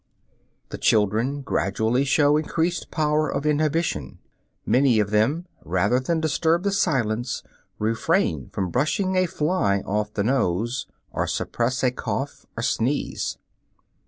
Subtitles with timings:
[0.69, 4.17] The children gradually show increased power of inhibition;
[4.65, 7.43] many of them, rather than disturb the silence,
[7.77, 13.37] refrain from brushing a fly off the nose, or suppress a cough or sneeze.